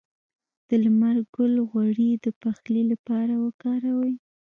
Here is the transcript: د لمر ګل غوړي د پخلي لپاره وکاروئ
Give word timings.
د 0.67 0.69
لمر 0.83 1.15
ګل 1.35 1.53
غوړي 1.69 2.09
د 2.23 2.25
پخلي 2.41 2.83
لپاره 2.91 3.33
وکاروئ 3.45 4.13